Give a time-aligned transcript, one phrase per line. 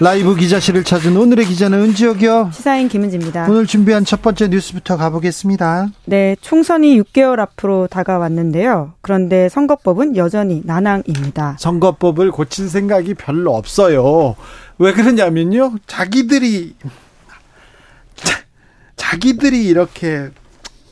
[0.00, 2.50] 라이브 기자실을 찾은 오늘의 기자는 은지혁이요.
[2.54, 3.48] 시사인 김은지입니다.
[3.50, 5.88] 오늘 준비한 첫 번째 뉴스부터 가보겠습니다.
[6.04, 8.92] 네, 총선이 6개월 앞으로 다가왔는데요.
[9.00, 11.56] 그런데 선거법은 여전히 난항입니다.
[11.58, 14.36] 선거법을 고칠 생각이 별로 없어요.
[14.78, 15.78] 왜 그러냐면요.
[15.88, 16.76] 자기들이
[18.14, 18.38] 자,
[18.94, 20.28] 자기들이 이렇게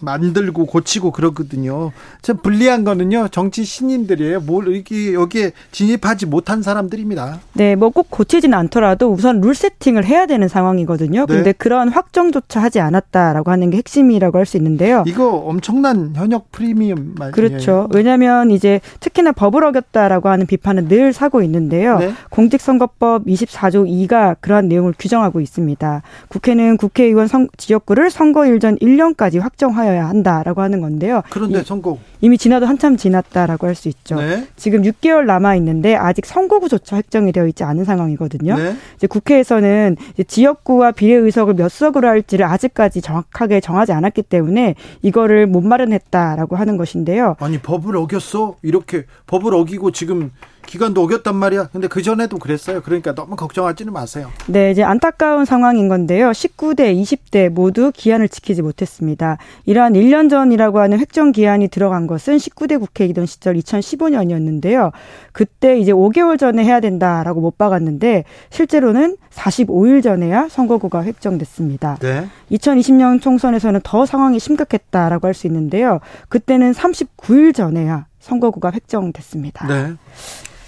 [0.00, 1.92] 만들고 고치고 그러거든요.
[2.22, 3.28] 참 불리한 거는요.
[3.28, 4.40] 정치 신인들이에요.
[4.40, 7.40] 뭘 이렇게 여기에 진입하지 못한 사람들입니다.
[7.54, 11.24] 네, 뭐 꼭 고치진 않더라도 우선 룰 세팅을 해야 되는 상황이거든요.
[11.26, 11.34] 네.
[11.34, 15.02] 근데 그런 확정조차 하지 않았다라고 하는 게 핵심이라고 할 수 있는데요.
[15.06, 17.32] 이거 엄청난 현역 프리미엄 말이에요.
[17.32, 17.88] 그렇죠.
[17.92, 21.98] 왜냐하면 이제 특히나 법을 어겼다라고 하는 비판은 늘 사고 있는데요.
[21.98, 22.12] 네?
[22.30, 26.02] 공직선거법 24조 2가 그러한 내용을 규정하고 있습니다.
[26.28, 31.22] 국회는 국회의원 선, 지역구를 선거 일 전 1년까지 확정하여 하여야 한다라고 하는 건데요.
[31.30, 34.16] 그런데 선거 이미 지나도 한참 지났다라고 할 수 있죠.
[34.16, 34.46] 네.
[34.56, 38.56] 지금 6개월 남아 있는데 아직 선거구조차 확정이 되어 있지 않은 상황이거든요.
[38.56, 38.74] 네.
[38.96, 45.46] 이제 국회에서는 이제 지역구와 비례 의석을 몇 석으로 할지를 아직까지 정확하게 정하지 않았기 때문에 이거를
[45.46, 47.36] 못 마련했다라고 하는 것인데요.
[47.38, 48.56] 아니 법을 어겼어?
[48.62, 50.32] 이렇게 법을 어기고 지금
[50.66, 51.68] 기간도 어겼단 말이야.
[51.72, 52.82] 근데 그 전에도 그랬어요.
[52.82, 54.30] 그러니까 너무 걱정하지는 마세요.
[54.46, 56.30] 네, 이제 안타까운 상황인 건데요.
[56.32, 59.38] 19대, 20대 모두 기한을 지키지 못했습니다.
[59.64, 64.92] 이러한 1년 전이라고 하는 획정 기한이 들어간 것은 19대 국회이던 시절 2015년이었는데요.
[65.32, 71.98] 그때 이제 5개월 전에 해야 된다라고 못 박았는데 실제로는 45일 전에야 선거구가 획정됐습니다.
[72.00, 72.26] 네.
[72.50, 76.00] 2020년 총선에서는 더 상황이 심각했다라고 할 수 있는데요.
[76.30, 79.66] 그때는 39일 전에야 선거구가 획정됐습니다.
[79.66, 79.92] 네.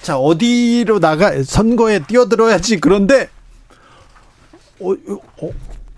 [0.03, 2.81] 자, 어디로 나가, 선거에 뛰어들어야지.
[2.81, 3.29] 그런데,
[4.81, 4.93] 어,
[5.43, 5.51] 어,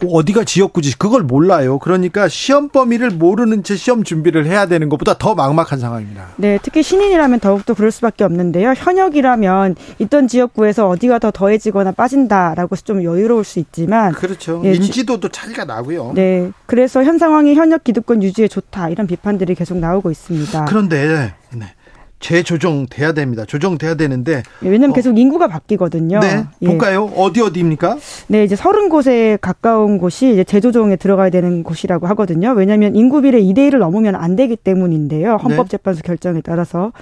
[0.06, 1.78] 어디가 지역구지 그걸 몰라요.
[1.78, 6.28] 그러니까 시험 범위를 모르는 채 시험 준비를 해야 되는 것보다 더 막막한 상황입니다.
[6.37, 8.72] 네, 특히 신인이라면 더욱더 그럴 수밖에 없는데요.
[8.77, 14.62] 현역이라면 있던 지역구에서 어디가 더 더해지거나 빠진다라고 해서 좀 여유로울 수 있지만 그렇죠.
[14.65, 16.12] 예, 인지도도 차이가 나고요.
[16.15, 20.65] 네, 그래서 현 상황이 현역 기득권 유지에 좋다 이런 비판들이 계속 나오고 있습니다.
[20.65, 21.75] 그런데 네.
[22.21, 23.45] 재조정돼야 됩니다.
[23.45, 24.95] 조정돼야 되는데 예, 왜냐하면 어.
[24.95, 26.21] 계속 인구가 바뀌거든요.
[26.21, 26.67] 네, 예.
[26.67, 27.07] 볼까요?
[27.17, 27.97] 어디 어디입니까?
[28.29, 32.53] 네, 이제 서른 곳에 가까운 곳이 이제 재조정에 들어가야 되는 곳이라고 하거든요.
[32.53, 35.37] 왜냐하면 인구 비례 2대 1을 넘으면 안 되기 때문인데요.
[35.37, 36.07] 헌법재판소 네.
[36.07, 36.93] 결정에 따라서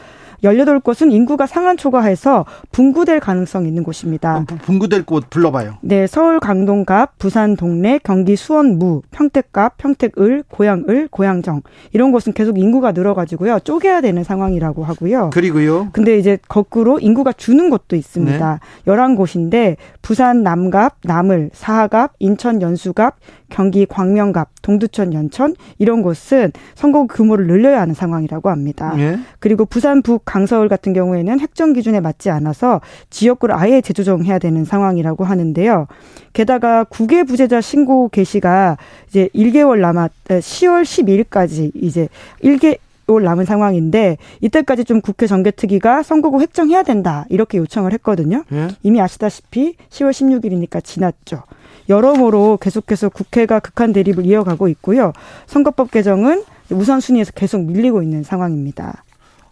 [0.43, 4.45] 18곳은 인구가 상한 초과해서 분구될 가능성이 있는 곳입니다.
[4.63, 5.79] 분구될 곳 불러봐요.
[5.81, 11.63] 네, 서울 강동갑, 부산 동래, 경기 수원무, 평택갑, 평택을, 고양을, 고양정
[11.93, 15.31] 이런 곳은 계속 인구가 늘어가지고요 쪼개야 되는 상황이라고 하고요.
[15.33, 15.89] 그리고요.
[15.93, 18.61] 근데 이제 거꾸로 인구가 주는 곳도 있습니다.
[18.85, 18.93] 네.
[18.93, 23.17] 11곳인데 부산 남갑, 남을, 사하갑, 인천 연수갑,
[23.49, 28.93] 경기 광명갑, 동두천 연천 이런 곳은 선거 규모를 늘려야 하는 상황이라고 합니다.
[28.97, 29.19] 네.
[29.39, 35.25] 그리고 부산 북 강서울 같은 경우에는 획정 기준에 맞지 않아서 지역구를 아예 재조정해야 되는 상황이라고
[35.25, 35.87] 하는데요.
[36.35, 38.77] 게다가 국외 부재자 신고 개시가
[39.09, 42.09] 이제 1개월 남았 10월 12일까지 이제
[42.45, 48.45] 1개 올 남은 상황인데 이때까지 좀 국회 정개특위가 선거구 획정해야 된다 이렇게 요청을 했거든요.
[48.53, 48.69] 예?
[48.83, 51.45] 이미 아시다시피 10월 16일이니까 지났죠.
[51.89, 55.15] 여러모로 계속해서 국회가 극한 대립을 이어가고 있고요.
[55.47, 59.05] 선거법 개정은 우선순위에서 계속 밀리고 있는 상황입니다.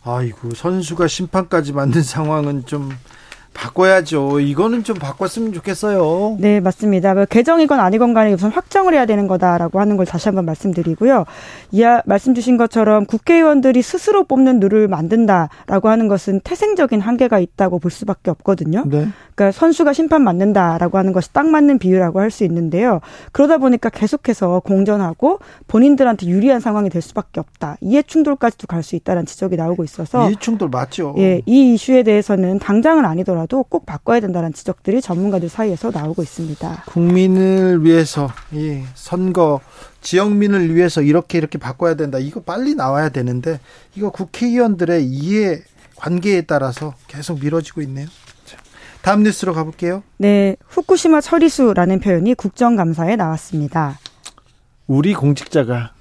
[0.08, 2.97] 아이고 선수가 심판까지 만든 상황은 좀
[3.56, 4.41] 바꿔야죠.
[4.41, 6.37] 이거는 좀 바꿨으면 좋겠어요.
[6.38, 7.14] 네, 맞습니다.
[7.14, 11.25] 뭐 개정이건 아니건 간에 우선 확정을 해야 되는 거다라고 하는 걸 다시 한번 말씀드리고요.
[11.73, 17.91] 이야 말씀 주신 것처럼 국회의원들이 스스로 뽑는 룰을 만든다라고 하는 것은 태생적인 한계가 있다고 볼
[17.91, 18.85] 수밖에 없거든요.
[18.87, 19.08] 네.
[19.35, 23.00] 그러니까 선수가 심판 맞는다라고 하는 것이 딱 맞는 비유라고 할 수 있는데요.
[23.32, 25.38] 그러다 보니까 계속해서 공전하고
[25.69, 27.76] 본인들한테 유리한 상황이 될 수밖에 없다.
[27.81, 31.14] 이해 충돌까지도 갈 수 있다는 지적이 나오고 있어서 이해 충돌 맞죠.
[31.19, 36.85] 예, 이 이슈에 대해서는 당장은 아니더라도 하더라도 꼭 바꿔야 된다는 지적들이 전문가들 사이에서 나오고 있습니다.
[36.87, 39.61] 국민을 위해서 이 선거
[40.03, 42.19] 지역민을 위해서 이렇게 이렇게 바꿔야 된다.
[42.19, 43.59] 이거 빨리 나와야 되는데
[43.97, 45.63] 이거 국회의원들의 이해
[45.97, 48.07] 관계에 따라서 계속 미뤄지고 있네요.
[49.03, 50.03] 다음 뉴스로 가볼게요.
[50.19, 53.99] 네, 후쿠시마 처리수라는 표현이 국정감사에 나왔습니다.
[54.89, 55.93] 우리 공직자가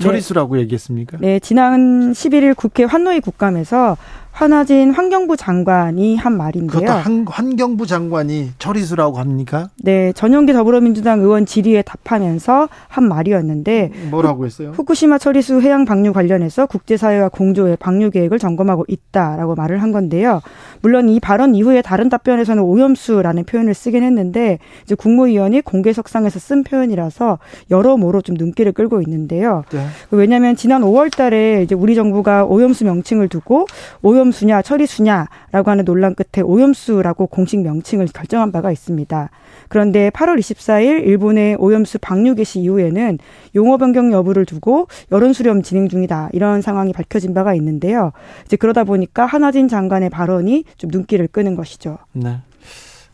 [0.00, 0.62] 처리수라고 네.
[0.62, 1.18] 얘기했습니까?
[1.20, 3.96] 네, 지난 11일 국회 환노위 국감에서
[4.30, 6.80] 한화진 환경부 장관이 한 말인데요.
[6.80, 9.70] 그것도 한, 환경부 장관이 처리수라고 합니까?
[9.82, 14.72] 네, 전용기 더불어민주당 의원 질의에 답하면서 한 말이었는데 뭐라고 했어요?
[14.74, 20.40] 후쿠시마 처리수 해양 방류 관련해서 국제사회와 공조의 방류 계획을 점검하고 있다라고 말을 한 건데요.
[20.82, 27.38] 물론 이 발언 이후에 다른 답변에서는 오염수라는 표현을 쓰긴 했는데 이제 국무위원이 공개석상에서 쓴 표현이라서
[27.70, 29.64] 여러모로 좀 눈길을 끌고 있는데요.
[29.72, 29.84] 네.
[30.12, 33.66] 왜냐하면 지난 5월달에 이제 우리 정부가 오염수 명칭을 두고
[34.02, 39.30] 오염 오염수냐 처리수냐라고 하는 논란 끝에 오염수라고 공식 명칭을 결정한 바가 있습니다.
[39.68, 43.18] 그런데 8월 24일 일본의 오염수 방류 개시 이후에는
[43.54, 48.12] 용어 변경 여부를 두고 여론 수렴 진행 중이다 이런 상황이 밝혀진 바가 있는데요.
[48.44, 51.98] 이제 그러다 보니까 한화진 장관의 발언이 좀 눈길을 끄는 것이죠.
[52.12, 52.38] 네.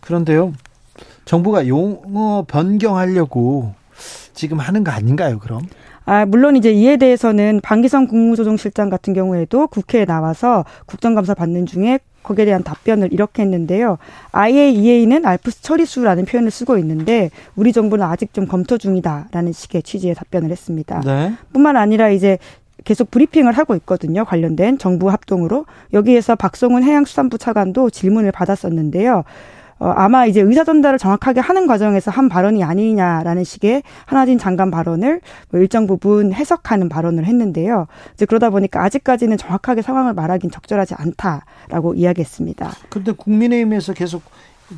[0.01, 0.53] 그런데요.
[1.25, 3.73] 정부가 용어 변경하려고
[4.35, 5.63] 지금 하는 거 아닌가요, 그럼?
[6.07, 12.47] 아, 물론 이제 이에 대해서는 방기성 국무조정실장 같은 경우에도 국회에 나와서 국정감사 받는 중에 거기에
[12.47, 13.99] 대한 답변을 이렇게 했는데요.
[14.33, 20.51] IAEA는 알프스 처리수라는 표현을 쓰고 있는데 우리 정부는 아직 좀 검토 중이다라는 식의 취지의 답변을
[20.51, 21.01] 했습니다.
[21.05, 21.35] 네.
[21.53, 22.39] 뿐만 아니라 이제
[22.85, 24.25] 계속 브리핑을 하고 있거든요.
[24.25, 25.65] 관련된 정부 합동으로.
[25.93, 29.25] 여기에서 박성훈 해양수산부 차관도 질문을 받았었는데요.
[29.79, 35.21] 어, 아마 이제 의사 전달을 정확하게 하는 과정에서 한 발언이 아니냐라는 식의 하나진 장관 발언을
[35.51, 37.87] 뭐 일정 부분 해석하는 발언을 했는데요.
[38.15, 42.71] 이제 그러다 보니까 아직까지는 정확하게 상황을 말하긴 적절하지 않다라고 이야기했습니다.
[42.89, 44.23] 그런데 국민의힘에서 계속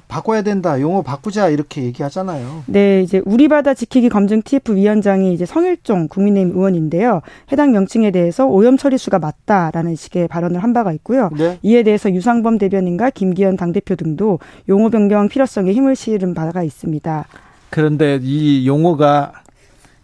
[0.08, 0.81] 바꿔야 된다.
[0.81, 2.64] 용어 바꾸자 이렇게 얘기하잖아요.
[2.66, 7.22] 네, 이제 우리 바다 지키기 검증 TF 위원장이 이제 성일종 국민의힘 의원인데요.
[7.52, 11.31] 해당 명칭에 대해서 오염 처리수가 맞다라는 식의 발언을 한 바가 있고요.
[11.37, 11.58] 네.
[11.62, 14.38] 이에 대해서 유상범 대변인과 김기현 당대표 등도
[14.69, 17.25] 용어 변경 필요성에 힘을 실은 바가 있습니다.
[17.70, 19.32] 그런데 이 용어가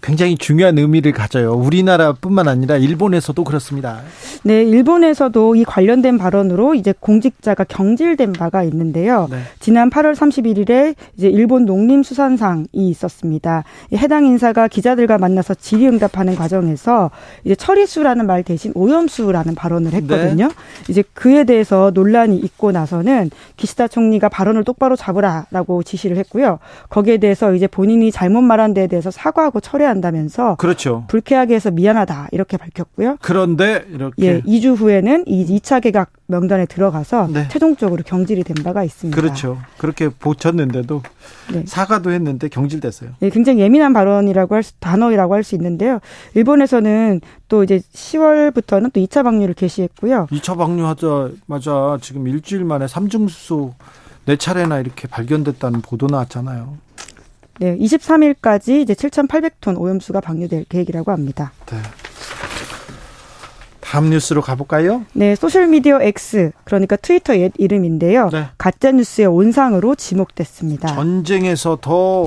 [0.03, 1.53] 굉장히 중요한 의미를 가져요.
[1.53, 4.01] 우리나라뿐만 아니라 일본에서도 그렇습니다.
[4.43, 9.29] 네, 일본에서도 이 관련된 발언으로 이제 공직자가 경질된 바가 있는데요.
[9.31, 9.39] 네.
[9.61, 13.63] 지난 8월 31일에 이제 일본 농림수산상이 있었습니다.
[13.95, 17.13] 해당 인사가 기자들과 만나서 질의응답하는 과정에서
[17.45, 20.49] 이제 처리수라는 말 대신 오염수라는 발언을 했거든요.
[20.49, 20.55] 네.
[20.89, 26.59] 이제 그에 대해서 논란이 있고 나서는 기시다 총리가 발언을 똑바로 잡으라라고 지시를 했고요.
[26.89, 31.05] 거기에 대해서 이제 본인이 잘못 말한 데에 대해서 사과하고 철회한 한다면서 그렇죠.
[31.09, 33.19] 불쾌하게 해서 미안하다 이렇게 밝혔고요.
[33.21, 37.47] 그런데 이렇게 예, 2주 후에는 이 2차 개각 명단에 들어가서 네.
[37.49, 39.21] 최종적으로 경질이 된 바가 있습니다.
[39.21, 39.59] 그렇죠.
[39.79, 41.03] 그렇게 보쳤는데도
[41.53, 41.65] 네.
[41.67, 43.11] 사과도 했는데 경질됐어요.
[43.21, 45.99] 네, 굉장히 예민한 발언이라고 할 수, 단어이라고 할 수 있는데요.
[46.35, 50.29] 일본에서는 또 이제 10월부터는 또 2차 방류를 개시했고요.
[50.31, 53.75] 2차 방류하자마자 지금 일주일 만에 삼중수소
[54.25, 56.77] 네 차례나 이렇게 발견됐다는 보도 나왔잖아요.
[57.59, 61.53] 네, 23일까지 이제 7,800톤 오염수가 방류될 계획이라고 합니다.
[61.67, 61.79] 네.
[63.81, 65.05] 다음 뉴스로 가볼까요?
[65.13, 68.31] 네, 소셜미디어 X, 그러니까 트위터 옛 이름인데요.
[68.31, 68.47] 네.
[68.57, 70.95] 가짜뉴스의 온상으로 지목됐습니다.
[70.95, 72.27] 전쟁에서 더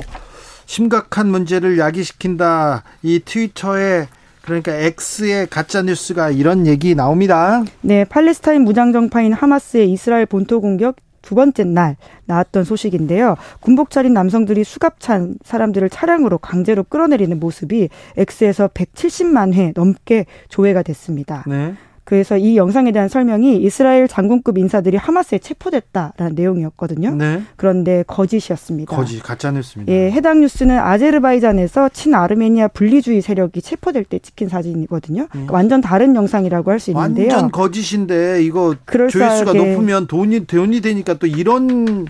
[0.67, 2.83] 심각한 문제를 야기시킨다.
[3.01, 4.07] 이 트위터에
[4.43, 7.63] 그러니까 X의 가짜 뉴스가 이런 얘기 나옵니다.
[7.81, 13.35] 네, 팔레스타인 무장 정파인 하마스의 이스라엘 본토 공격 두 번째 날 나왔던 소식인데요.
[13.59, 20.83] 군복 차린 남성들이 수갑 찬 사람들을 차량으로 강제로 끌어내리는 모습이 X에서 170만 회 넘게 조회가
[20.83, 21.43] 됐습니다.
[21.47, 21.73] 네.
[22.05, 27.15] 그래서 이 영상에 대한 설명이 이스라엘 장군급 인사들이 하마스에 체포됐다라는 내용이었거든요.
[27.15, 27.41] 네.
[27.55, 28.95] 그런데 거짓이었습니다.
[28.95, 29.91] 거짓 가짜 뉴스입니다.
[29.91, 35.27] 예, 해당 뉴스는 아제르바이잔에서 친아르메니아 분리주의 세력이 체포될 때 찍힌 사진이거든요.
[35.35, 35.47] 음.
[35.49, 37.29] 완전 다른 영상이라고 할 수 있는데요.
[37.31, 42.05] 완전 거짓인데 이거 조회수가 높으면 돈이 돈이 되니까 또 이런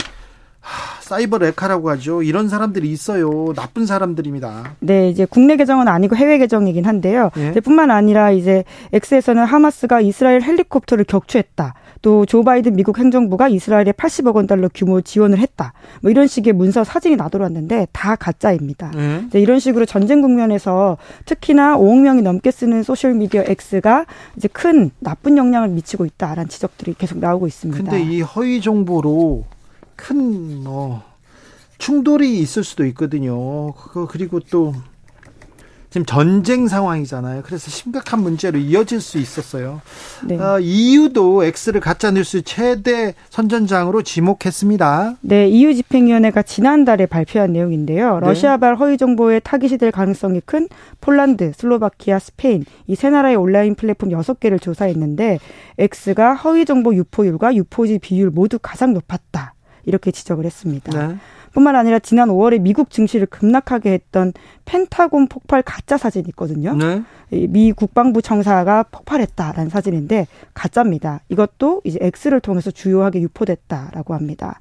[1.01, 2.23] 사이버 레카라고 하죠.
[2.23, 3.53] 이런 사람들이 있어요.
[3.55, 4.75] 나쁜 사람들입니다.
[4.79, 7.29] 네, 이제 국내 계정은 아니고 해외 계정이긴 한데요.
[7.37, 7.51] 예?
[7.59, 11.73] 뿐만 아니라 이제 X에서는 하마스가 이스라엘 헬리콥터를 격추했다.
[12.01, 15.73] 또 조 바이든 미국 행정부가 이스라엘에 80억 원 달러 규모 지원을 했다.
[16.01, 18.91] 뭐 이런 식의 문서 사진이 나돌았는데 다 가짜입니다.
[18.95, 19.23] 예?
[19.27, 24.05] 이제 이런 식으로 전쟁 국면에서 특히나 5억 명이 넘게 쓰는 소셜 미디어 X가
[24.37, 27.83] 이제 큰 나쁜 영향을 미치고 있다라는 지적들이 계속 나오고 있습니다.
[27.83, 29.45] 근데 이 허위 정보로
[29.95, 31.03] 큰 뭐
[31.77, 33.73] 충돌이 있을 수도 있거든요.
[34.09, 34.73] 그리고 또
[35.89, 37.41] 지금 전쟁 상황이잖아요.
[37.45, 39.81] 그래서 심각한 문제로 이어질 수 있었어요.
[40.25, 40.37] 네.
[40.37, 45.15] 어, EU도 X를 가짜 뉴스 최대 선전장으로 지목했습니다.
[45.21, 48.19] 네, EU 집행위원회가 지난달에 발표한 내용인데요.
[48.19, 48.27] 네.
[48.27, 50.67] 러시아발 허위 정보에 타깃이 될 가능성이 큰
[50.99, 55.39] 폴란드, 슬로바키아, 스페인 이 세 나라의 온라인 플랫폼 6개를 조사했는데
[55.79, 59.54] X가 허위 정보 유포율과 유포지 비율 모두 가장 높았다.
[59.85, 61.07] 이렇게 지적을 했습니다.
[61.07, 61.15] 네.
[61.53, 64.33] 뿐만 아니라 지난 5월에 미국 증시를 급락하게 했던
[64.65, 66.75] 펜타곤 폭발 가짜 사진이 있거든요.
[66.75, 67.03] 네.
[67.31, 71.21] 이미 국방부 청사가 폭발했다라는 사진인데 가짜입니다.
[71.29, 74.59] 이것도 이제 X를 통해서 주요하게 유포됐다라고 합니다.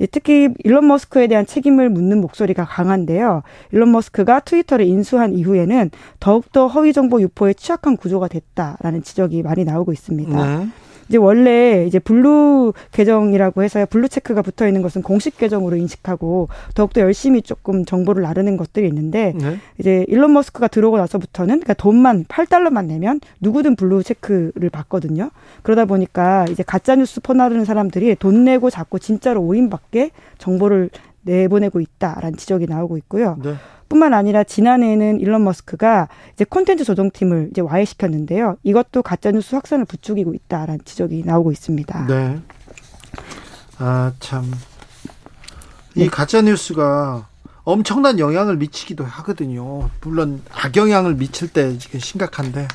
[0.00, 3.42] 예, 특히 일론 머스크에 대한 책임을 묻는 목소리가 강한데요.
[3.72, 9.92] 일론 머스크가 트위터를 인수한 이후에는 더욱더 허위 정보 유포에 취약한 구조가 됐다라는 지적이 많이 나오고
[9.92, 10.58] 있습니다.
[10.58, 10.68] 네.
[11.08, 17.00] 이제 원래 이제 blue 계정이라고 해서 blue check가 붙어 있는 것은 공식 계정으로 인식하고 더욱더
[17.00, 19.58] 열심히 조금 정보를 나르는 것들이 있는데 네.
[19.78, 25.30] 이제 일론 머스크가 들어오고 나서부터는 그러니까 돈만 8달러만 내면 누구든 blue check를 받거든요.
[25.62, 30.90] 그러다 보니까 이제 가짜 뉴스 퍼나르는 사람들이 돈 내고 자꾸 진짜로 오인받게 정보를
[31.22, 33.38] 내보내고 있다라는 지적이 나오고 있고요.
[33.42, 33.54] 네.
[33.88, 38.56] 뿐만 아니라 지난해에는 일론 머스크가 이제 콘텐츠 조정팀을 이제 와해시켰는데요.
[38.62, 42.06] 이것도 가짜 뉴스 확산을 부추기고 있다라는 지적이 나오고 있습니다.
[42.06, 42.40] 네.
[43.78, 44.50] 아, 참.
[45.94, 47.26] 이 가짜 뉴스가
[47.64, 49.90] 엄청난 영향을 미치기도 하거든요.
[50.00, 52.68] 물론 악영향을 미칠 때 지금 심각한데.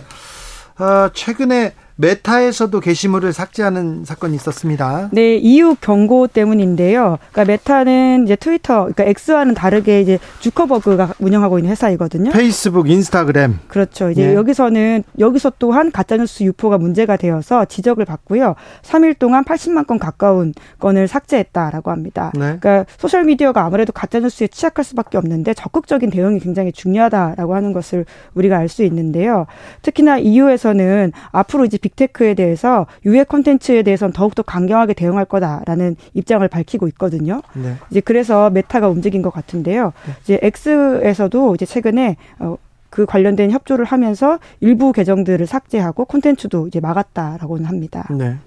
[0.77, 5.09] 아, 최근에 메타에서도 게시물을 삭제하는 사건이 있었습니다.
[5.12, 7.17] 네, EU 경고 때문인데요.
[7.31, 12.31] 그러니까 메타는 이제 트위터, 그러니까 X와는 다르게 이제 주커버그가 운영하고 있는 회사이거든요.
[12.31, 13.59] 페이스북, 인스타그램.
[13.67, 14.09] 그렇죠.
[14.09, 14.35] 이제 네.
[14.35, 18.55] 여기서는 여기서 또한 가짜뉴스 유포가 문제가 되어서 지적을 받고요.
[18.81, 22.31] 3일 동안 80만 건 가까운 건을 삭제했다라고 합니다.
[22.33, 22.57] 네.
[22.59, 28.57] 그러니까 소셜 미디어가 아무래도 가짜뉴스에 취약할 수밖에 없는데 적극적인 대응이 굉장히 중요하다라고 하는 것을 우리가
[28.57, 29.45] 알 수 있는데요.
[29.83, 36.88] 특히나 EU에서는 앞으로 이제 빅테크에 대해서 유해 콘텐츠에 대해서는 더욱더 강경하게 대응할 거다라는 입장을 밝히고
[36.90, 37.44] 있거든요.
[37.54, 37.75] 네.
[37.92, 39.94] 이제 그래서 메타가 움직인 것 같은데요.
[40.24, 42.56] 이제 X에서도 이제 최근에 어,
[42.90, 48.08] 그 관련된 협조를 하면서 일부 계정들을 삭제하고 콘텐츠도 이제 막았다라고는 합니다.
[48.12, 48.38] 네.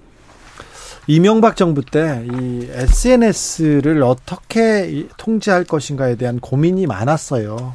[1.08, 7.74] 이명박 정부 때 이 SNS를 어떻게 이- 통제할 것인가에 대한 고민이 많았어요.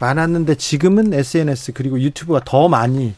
[0.00, 3.14] 많았는데 지금은 SNS 그리고 유튜브가 더 많이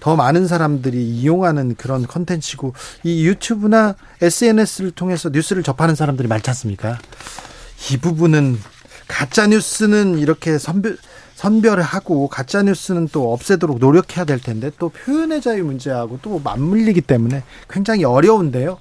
[0.00, 2.72] 더 많은 사람들이 이용하는 그런 컨텐츠고
[3.04, 6.98] 이 유튜브나 SNS를 통해서 뉴스를 접하는 사람들이 많지 않습니까?
[7.90, 8.58] 이 부분은
[9.06, 10.96] 가짜 뉴스는 이렇게 선별
[11.34, 17.02] 선별을 하고 가짜 뉴스는 또 없애도록 노력해야 될 텐데 또 표현의 자유 문제하고 또 맞물리기
[17.02, 18.78] 때문에 굉장히 어려운데요.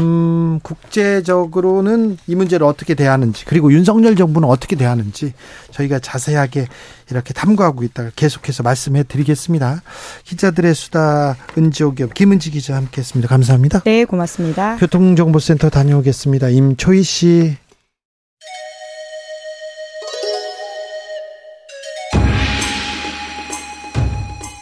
[0.00, 5.32] 음, 국제적으로는 이 문제를 어떻게 대하는지, 그리고 윤석열 정부는 어떻게 대하는지
[5.72, 6.66] 저희가 자세하게
[7.10, 9.82] 이렇게 탐구하고 있다가 계속해서 말씀해 드리겠습니다.
[10.24, 13.28] 기자들의 수다 은지옥기업 김은지 기자 함께 했습니다.
[13.28, 13.80] 감사합니다.
[13.80, 14.76] 네, 고맙습니다.
[14.76, 16.48] 교통정보센터 다녀오겠습니다.
[16.48, 17.56] 임초희 씨.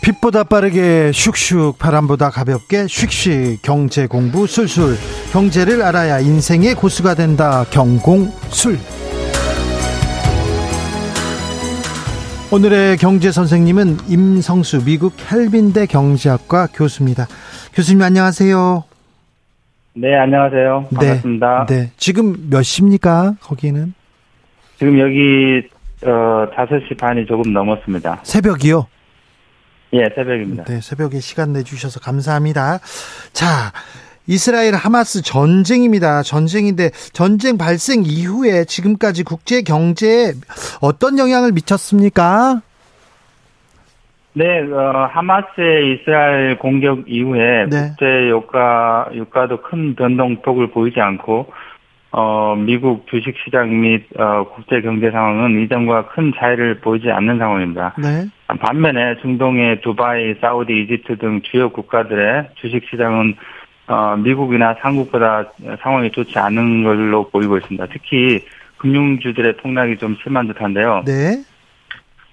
[0.08, 4.96] 빛보다 빠르게 슉슉 바람보다 가볍게 슉슉 경제 공부 술술
[5.32, 8.78] 경제를 알아야 인생의 고수가 된다 경공술
[12.50, 17.26] 오늘의 경제 선생님은 임성수 미국 헬빈대 경제학과 교수입니다.
[17.74, 18.84] 교수님 안녕하세요.
[19.94, 20.88] 네, 안녕하세요.
[20.94, 21.66] 반갑습니다.
[21.68, 21.90] 네, 네.
[21.98, 23.34] 지금 몇 시입니까?
[23.40, 23.92] 거기는
[24.78, 25.68] 지금 여기
[26.06, 28.20] 어 5시 반이 조금 넘었습니다.
[28.22, 28.86] 새벽이요.
[29.92, 30.64] 예, 새벽입니다.
[30.64, 32.78] 네, 새벽에 시간 내 주셔서 감사합니다.
[33.34, 33.72] 자,
[34.28, 36.22] 이스라엘 하마스 전쟁입니다.
[36.22, 40.32] 전쟁인데 전쟁 발생 이후에 지금까지 국제 경제에
[40.82, 42.60] 어떤 영향을 미쳤습니까?
[44.34, 47.88] 네, 어, 하마스의 이스라엘 공격 이후에 네.
[47.88, 51.50] 국제 유가 유가도 큰 변동폭을 보이지 않고
[52.12, 57.94] 어, 미국 주식 시장 및 어, 국제 경제 상황은 이전과 큰 차이를 보이지 않는 상황입니다.
[57.98, 58.26] 네,
[58.60, 63.34] 반면에 중동의 두바이, 사우디, 이집트 등 주요 국가들의 주식 시장은
[63.88, 67.86] 어, 미국이나 한국보다 상황이 좋지 않은 걸로 보이고 있습니다.
[67.92, 68.44] 특히
[68.76, 71.02] 금융주들의 폭락이 좀 심한 듯한데요.
[71.06, 71.42] 네,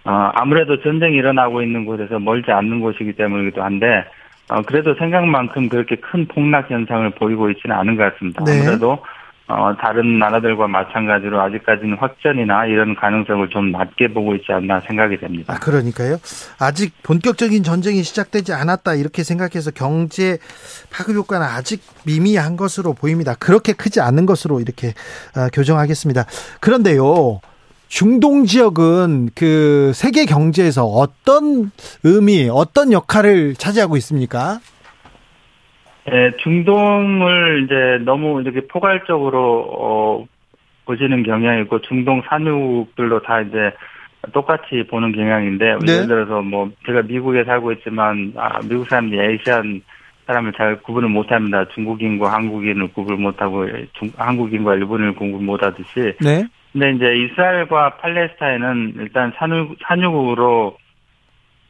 [0.03, 4.05] 어, 아무래도 전쟁이 일어나고 있는 곳에서 멀지 않는 곳이기 때문이기도 한데
[4.49, 8.43] 어, 그래도 생각만큼 그렇게 큰 폭락 현상을 보이고 있지는 않은 것 같습니다.
[8.43, 8.61] 네.
[8.61, 8.99] 아무래도
[9.47, 15.53] 어, 다른 나라들과 마찬가지로 아직까지는 확전이나 이런 가능성을 좀 낮게 보고 있지 않나 생각이 됩니다.
[15.53, 16.17] 아, 그러니까요.
[16.59, 20.39] 아직 본격적인 전쟁이 시작되지 않았다 이렇게 생각해서 경제
[20.91, 23.35] 파급 효과는 아직 미미한 것으로 보입니다.
[23.35, 24.93] 그렇게 크지 않은 것으로 이렇게
[25.35, 26.25] 아, 교정하겠습니다.
[26.59, 27.39] 그런데요.
[27.87, 31.71] 중동 지역은 그 세계 경제에서 어떤
[32.03, 34.59] 의미, 어떤 역할을 차지하고 있습니까?
[36.11, 40.25] 예, 중동을 이제 너무 이렇게 포괄적으로 어,
[40.85, 43.71] 보시는 경향이 있고 중동 산유국들도 다 이제
[44.31, 45.93] 똑같이 보는 경향인데 네.
[45.93, 49.81] 예를 들어서 뭐 제가 미국에 살고 있지만 아, 미국 사람들이 에이시안
[50.27, 51.65] 사람을 잘 구분을 못합니다.
[51.69, 56.45] 중국인과 한국인을 구분을 못하고 중, 한국인과 일본인을 구분 못하듯이 네.
[56.71, 60.77] 근데 이제 이스라엘과 팔레스타인은 일단 산유, 산유국으로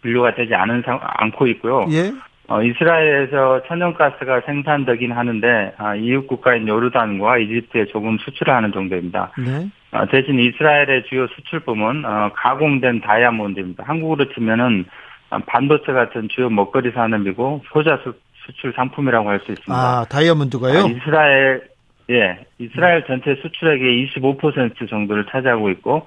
[0.02, 1.86] 분류가 되지 않은 상, 않고 있고요.
[1.92, 2.12] 예.
[2.48, 9.32] 어, 이스라엘에서 천연가스가 생산되긴 하는데 아, 이웃 국가인 요르단과 이집트에 조금 수출을 하는 정도입니다.
[9.38, 9.70] 네.
[9.92, 13.84] 어, 대신 이스라엘의 주요 수출품은 어, 가공된 다이아몬드입니다.
[13.88, 14.86] 한국으로 치면은
[15.32, 18.14] 어, 반도체 같은 주요 먹거리 산업이고 소자 수,
[18.46, 19.74] 수출 상품이라고 할 수 있습니다.
[19.74, 20.80] 아, 다이아몬드가요?
[20.84, 21.64] 아, 이스라엘
[22.12, 26.06] 예 이스라엘 전체 수출액의 25% 정도를 차지하고 있고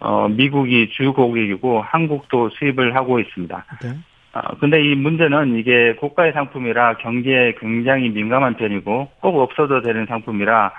[0.00, 3.64] 어, 미국이 주 고객이고 한국도 수입을 하고 있습니다.
[3.82, 3.88] 네.
[4.32, 10.72] 아, 근데 이 문제는 이게 고가의 상품이라 경기에 굉장히 민감한 편이고 꼭 없어도 되는 상품이라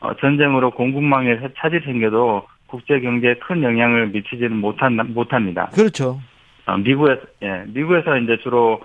[0.00, 5.70] 어, 전쟁으로 공급망에 차질이 생겨도 국제 경제에 큰 영향을 미치지는 못한, 못합니다.
[5.74, 6.20] 그렇죠.
[6.66, 8.80] 어, 미국에서, 예, 미국에서 이제 주로 어,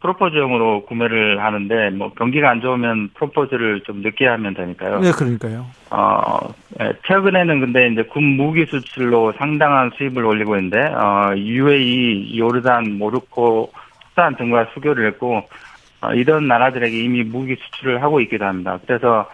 [0.00, 5.00] 프로포즈용으로 구매를 하는데 뭐 경기가 안 좋으면 프로포즈를 좀 늦게 하면 되니까요.
[5.00, 5.66] 네, 그러니까요.
[5.90, 6.38] 어,
[6.80, 13.72] 예, 최근에는 근데 이제 군 무기 수출로 상당한 수입을 올리고 있는데, 어, UAE, 요르단, 모로코,
[14.10, 15.42] 수단 등과 수교를 했고,
[16.02, 18.78] 어, 이런 나라들에게 이미 무기 수출을 하고 있기도 합니다.
[18.86, 19.28] 그래서,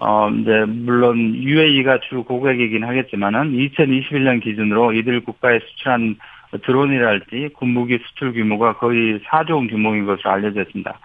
[0.00, 6.16] 어, 이제, 물론 UAE가 주 고객이긴 하겠지만은, 2021년 기준으로 이들 국가에 수출한
[6.58, 10.98] 드론이랄지 군무기 수출 규모가 거의 4조 원 규모인 것으로 알려져 있습니다.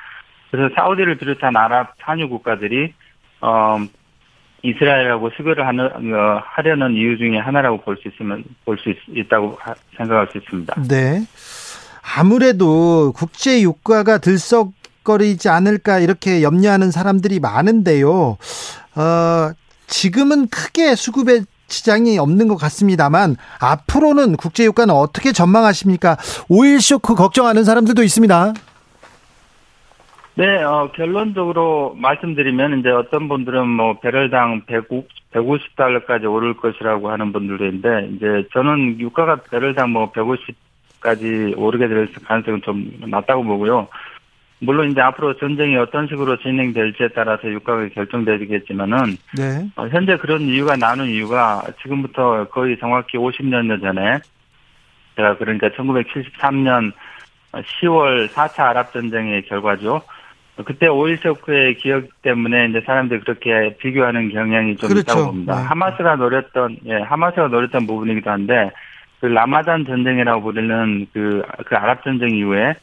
[0.52, 2.94] 그래서 사우디를 비롯한 아랍 산유 국가들이,
[3.42, 3.78] 어,
[4.64, 9.74] 이스라엘하고 수교를 하는, 어, 하려는 이유 중에 하나라고 볼 수 있으면, 볼 수 있다고 하,
[9.98, 10.76] 생각할 수 있습니다.
[10.88, 11.22] 네.
[12.18, 18.38] 아무래도 국제 유가가 들썩거리지 않을까 이렇게 염려하는 사람들이 많은데요.
[18.96, 19.52] 어,
[19.88, 26.18] 지금은 크게 수급에 지장이 없는 것 같습니다만 앞으로는 국제 유가는 어떻게 전망하십니까?
[26.50, 28.54] 오일 쇼크 걱정하는 사람들도 있습니다.
[30.36, 37.66] 네, 어, 결론적으로 말씀드리면 이제 어떤 분들은 뭐 배럴당 150, 150달러까지 오를 것이라고 하는 분들도
[37.66, 43.88] 있는데 이제 저는 유가가 배럴당 뭐 150까지 오르게 될 가능성은 좀 낮다고 보고요.
[44.60, 49.70] 물론 이제 앞으로 전쟁이 어떤 식으로 진행될지에 따라서 유가가 결정되겠지만은 네.
[49.76, 54.20] 어, 현재 그런 이유가 나는 이유가 지금부터 거의 정확히 50년 전에
[55.16, 56.92] 제가 그러니까 1973년
[57.52, 60.02] 10월 4차 아랍 전쟁의 결과죠.
[60.66, 65.12] 그때 오일 쇼크의 기억 때문에 이제 사람들이 그렇게 비교하는 경향이 좀 그렇죠.
[65.12, 65.56] 있다고 봅니다.
[65.56, 65.62] 네.
[65.68, 68.72] 하마스가 노렸던 예, 하마스가 노렸던 부분이기도 한데
[69.20, 72.80] 그 라마단 전쟁이라고 부르는 그, 그 아랍 전쟁 이후에 그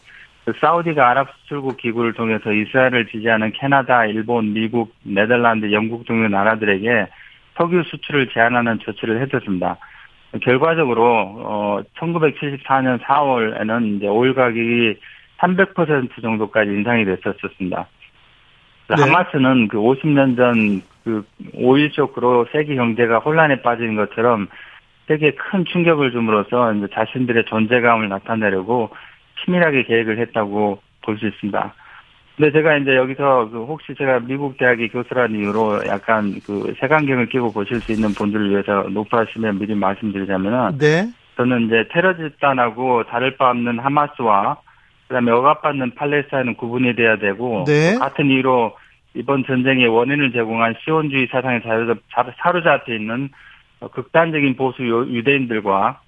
[0.61, 7.07] 사우디가 아랍 수출국 기구를 통해서 이스라엘을 지지하는 캐나다, 일본, 미국, 네덜란드, 영국 등의 나라들에게
[7.57, 9.78] 석유 수출을 제한하는 조치를 했었습니다.
[10.42, 14.96] 결과적으로 어 1974년 4월에는 이제 오일 가격이
[15.38, 17.87] 300% 정도까지 인상이 됐었습니다.
[18.88, 19.02] 네.
[19.02, 24.48] 하마스는 그 50년 전 그 오일 쇼크로 세계 경제가 혼란에 빠진 것처럼
[25.07, 28.90] 세계에 큰 충격을 줌으로써 이제 자신들의 존재감을 나타내려고
[29.44, 31.74] 치밀하게 계획을 했다고 볼 수 있습니다.
[32.37, 37.52] 근데 제가 이제 여기서 그 혹시 제가 미국 대학의 교수라는 이유로 약간 그 색안경을 끼고
[37.52, 41.04] 보실 수 있는 분들을 위해서 높아하시면 미리 말씀드리자면은 네.
[41.37, 44.57] 저는 이제 테러 집단하고 다를 바 없는 하마스와
[45.09, 47.94] 그다음에 억압받는 팔레스타인은 구분이 돼야 되고 네.
[47.98, 48.74] 같은 이유로
[49.14, 52.00] 이번 전쟁의 원인을 제공한 시온주의 사상에 사로잡-
[52.38, 53.28] 사로잡혀 있는
[53.92, 56.00] 극단적인 보수 유- 유대인들과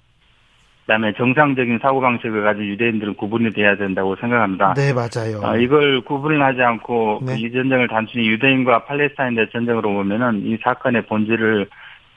[0.87, 4.73] 그다음에 정상적인 사고 방식을 가진 유대인들은 구분이 돼야 된다고 생각합니다.
[4.73, 5.41] 네, 맞아요.
[5.43, 7.37] 아, 이걸 구분을 하지 않고 네.
[7.37, 11.67] 이 전쟁을 단순히 유대인과 팔레스타인의 전쟁으로 보면은 이 사건의 본질을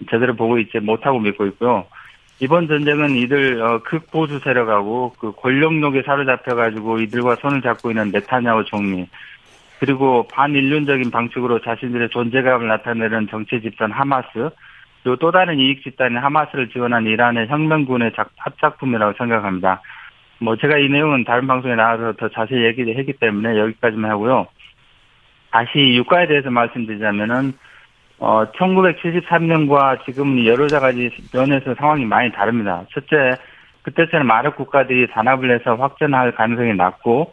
[0.08, 1.84] 제대로 보고 있지 못하고 믿고 있고요.
[2.38, 8.64] 이번 전쟁은 이들 어, 극보수 세력하고 그 권력욕에 사로잡혀 가지고 이들과 손을 잡고 있는 네타냐후
[8.66, 9.06] 총리
[9.80, 14.48] 그리고 반인륜적인 방식으로 자신들의 존재감을 나타내는 정치 집단 하마스
[15.04, 19.80] 또 다른 이익 집단인 하마스를 지원한 이란의 혁명군의 작- 합작품이라고 생각합니다.
[20.38, 24.46] 뭐 제가 이 내용은 다른 방송에 나와서 더 자세히 얘기를 했기 때문에 여기까지만 하고요.
[25.50, 27.52] 다시 유가에 대해서 말씀드리자면은
[28.18, 32.84] 어 1973년과 지금 여러 가지 면에서 상황이 많이 다릅니다.
[32.92, 33.36] 첫째,
[33.82, 37.32] 그때처럼 아랍 국가들이 단합을 해서 확전할 가능성이 낮고,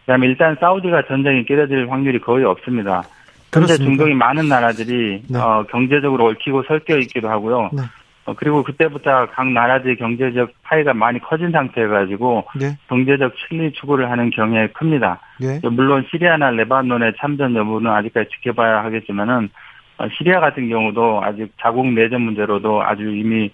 [0.00, 3.02] 그다음에 일단 사우디가 전쟁에 끼어들 확률이 거의 없습니다.
[3.50, 3.84] 그렇습니다.
[3.84, 5.38] 중동이 많은 나라들이 네.
[5.38, 7.70] 어, 경제적으로 얽히고 설켜 있기도 하고요.
[7.72, 7.82] 네.
[8.26, 12.76] 어, 그리고 그때부터 각 나라들의 경제적 파이가 많이 커진 상태여가지고 네.
[12.88, 15.20] 경제적 실리 추구를 하는 경향이 큽니다.
[15.40, 15.60] 네.
[15.62, 19.48] 물론 시리아나 레바논의 참전 여부는 아직까지 지켜봐야 하겠지만은
[19.98, 23.50] 어, 시리아 같은 경우도 아직 자국 내전 문제로도 아주 이미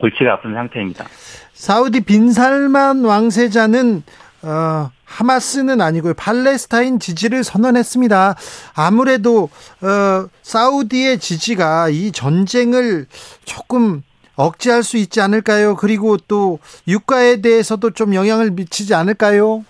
[0.00, 1.04] 골치가 아픈 상태입니다.
[1.52, 4.02] 사우디 빈살만 왕세자는
[4.42, 6.14] 어, 하마스는 아니고요.
[6.14, 8.36] 팔레스타인 지지를 선언했습니다.
[8.76, 9.50] 아무래도
[9.82, 13.06] 어, 사우디의 지지가 이 전쟁을
[13.44, 14.02] 조금
[14.36, 15.74] 억제할 수 있지 않을까요?
[15.74, 19.64] 그리고 또 유가에 대해서도 좀 영향을 미치지 않을까요?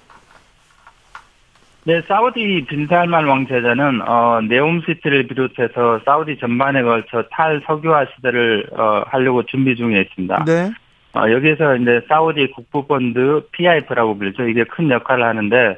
[1.85, 9.43] 네, 사우디 빈 살만 왕세자는 어, 네옴시티를 비롯해서 사우디 전반에 걸쳐 탈석유화 시대를 어, 하려고
[9.45, 10.45] 준비 중에 있습니다.
[10.45, 10.71] 네.
[11.15, 14.49] 어, 여기에서 이제 사우디 국부펀드 PIF라고 불리죠.
[14.49, 15.77] 이게 큰 역할을 하는데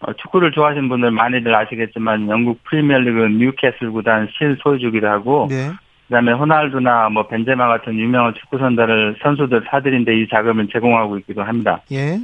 [0.00, 5.70] 어, 축구를 좋아하시는 분들 많이들 아시겠지만 영국 프리미어리그 뉴캐슬 구단 실소유주기도 하고 네.
[6.08, 11.82] 그다음에 호날두나 뭐 벤제마 같은 유명한 축구 선수들 선수들 사들인데 이 자금을 제공하고 있기도 합니다.
[11.92, 12.18] 예.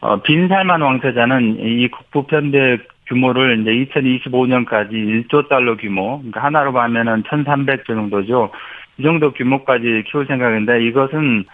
[0.00, 3.70] 어, 빈살만 왕세자는 이 국부 편대 규모를 이제
[4.00, 8.50] 2025년까지 1조 달러 규모, 그러니까 하나로 보면은 1,300조 정도죠.
[8.98, 11.44] 이 정도 규모까지 키울 생각인데 이것은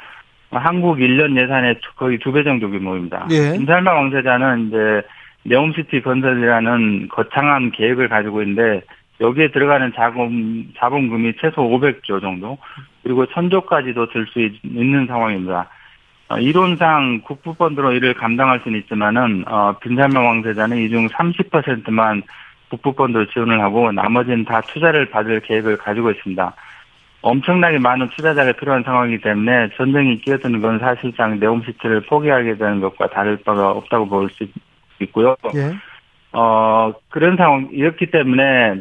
[0.50, 3.26] 한국 1년 예산의 거의 두 배 정도 규모입니다.
[3.30, 3.52] 예.
[3.52, 5.02] 빈살만 왕세자는 이제
[5.44, 8.82] 네옴시티 건설이라는 거창한 계획을 가지고 있는데
[9.20, 12.58] 여기에 들어가는 자금 자본금이 최소 500조 정도
[13.02, 15.68] 그리고 천조까지도 들 수 있는 상황입니다.
[16.30, 22.22] 어, 이론상 국부펀드로 이를 감당할 수는 있지만은 어, 빈살만 왕세자는 이 중 30%만
[22.70, 26.54] 국부펀드로 지원을 하고 나머지는 다 투자를 받을 계획을 가지고 있습니다.
[27.20, 33.36] 엄청나게 많은 투자자가 필요한 상황이기 때문에 전쟁이 끼어드는 건 사실상 네옴시티를 포기하게 되는 것과 다를
[33.44, 34.46] 바가 없다고 볼 수
[35.00, 35.36] 있고요.
[35.54, 35.74] 예.
[36.32, 38.80] 어, 그런 상황, 이렇기 때문에,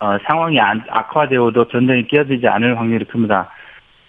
[0.00, 3.50] 어, 상황이 안, 악화되어도 전쟁이 끼어들지 않을 확률이 큽니다.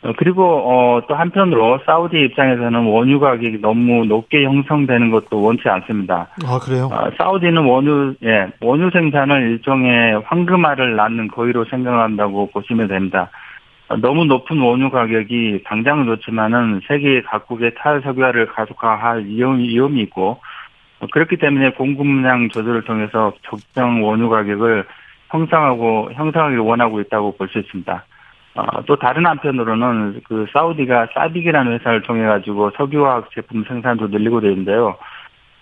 [0.03, 6.27] 어, 그리고, 어, 또 한편으로 사우디 입장에서는 원유 가격이 너무 높게 형성되는 것도 원치 않습니다.
[6.45, 6.89] 아, 그래요?
[6.91, 13.29] 어, 사우디는 원유, 예, 원유 생산을 일종의 황금알을 낳는 거위로 생각한다고 보시면 됩니다.
[13.87, 20.39] 어, 너무 높은 원유 가격이 당장은 좋지만은 세계 각국의 탈석유화를 가속화할 위험이, 위험이 있고,
[20.99, 24.83] 어, 그렇기 때문에 공급량 조절을 통해서 적정 원유 가격을
[25.29, 28.03] 형성하고, 형성하기를 원하고 있다고 볼 수 있습니다.
[28.55, 34.95] 어, 또 다른 한편으로는 그 사우디가 사빅이라는 회사를 통해 가지고 석유화학 제품 생산도 늘리고 있는데요.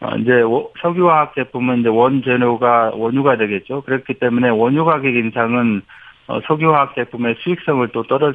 [0.02, 0.42] 어, 이제
[0.82, 3.82] 석유화학 제품은 이제 원재료가 원유가 되겠죠.
[3.82, 5.82] 그렇기 때문에 원유 가격 인상은
[6.28, 8.34] 어, 석유화학 제품의 수익성을 또 떨어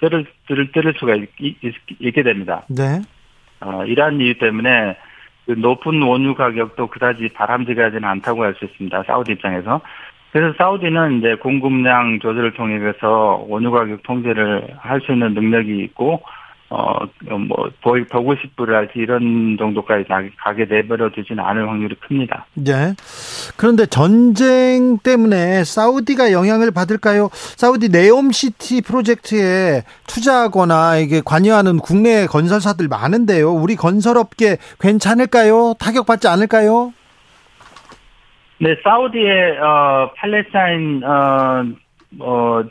[0.00, 2.64] 떨을 떨을 떨을 수가 있, 있, 게 됩니다.
[2.68, 3.00] 네.
[3.60, 4.96] 어, 이러한 이유 때문에
[5.46, 9.02] 그 높은 원유 가격도 그다지 바람직하지는 않다고 할 수 있습니다.
[9.04, 9.80] 사우디 입장에서.
[10.32, 16.20] 그래서 사우디는 이제 공급량 조절을 통해서 원유 가격 통제를 할 수 있는 능력이 있고,
[16.70, 16.98] 어,
[17.30, 20.04] 뭐, 150불을 할지 이런 정도까지
[20.36, 22.44] 가게 내버려 두지는 않을 확률이 큽니다.
[22.52, 22.94] 네.
[23.56, 27.30] 그런데 전쟁 때문에 사우디가 영향을 받을까요?
[27.32, 33.50] 사우디 네옴시티 프로젝트에 투자하거나 이게 관여하는 국내 건설사들 많은데요.
[33.50, 35.72] 우리 건설업계 괜찮을까요?
[35.78, 36.92] 타격받지 않을까요?
[38.60, 42.68] 네, 사우디의 어 팔레스타인 어뭐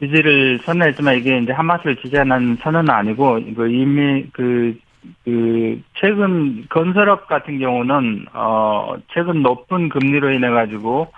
[0.00, 4.78] 지지를 선언했지만 이게 이제 하마스를 지지하는 선언은 아니고 이거 이미 그,
[5.24, 11.12] 그, 최근 건설업 같은 경우는, 어, 최근 높은 금리로 인해 가지고,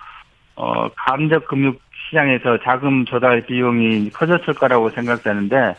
[0.57, 1.77] 어, 감적 금융
[2.09, 5.77] 시장에서 자금 조달 비용이 커졌을 거라고 생각되는데,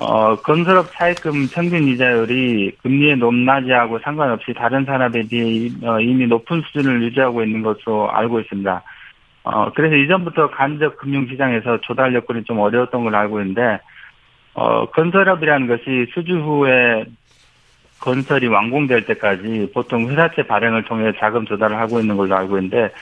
[0.00, 7.42] 어, 건설업 차입금 평균 이자율이 금리의 높낮이하고 상관없이 다른 산업에 비해 이미 높은 수준을 유지하고
[7.42, 8.82] 있는 것으로 알고 있습니다.
[9.42, 13.80] 어, 그래서 이전부터 간접 금융시장에서 조달 여건이 좀 어려웠던 걸 알고 있는데,
[14.54, 17.04] 어, 건설업이라는 것이 수주 후에
[17.98, 22.92] 건설이 완공될 때까지 보통 회사채 발행을 통해 자금 조달을 하고 있는 걸로 알고 있는데,